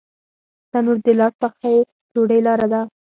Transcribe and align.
تنور 0.71 0.97
د 1.05 1.07
لاس 1.19 1.33
پخې 1.41 1.73
ډوډۍ 2.13 2.39
لاره 2.47 2.67
ده 2.73 2.81